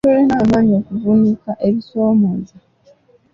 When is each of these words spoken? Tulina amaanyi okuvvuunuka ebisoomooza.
Tulina 0.05 0.35
amaanyi 0.43 0.73
okuvvuunuka 0.79 1.51
ebisoomooza. 1.67 2.57